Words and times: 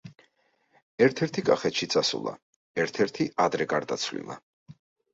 ერთ-ერთი 1.07 1.43
კახეთში 1.51 1.89
წასულა, 1.97 2.35
ერთ-ერთი 2.87 3.31
ადრე 3.49 3.73
გარდაცვლილა. 3.79 4.45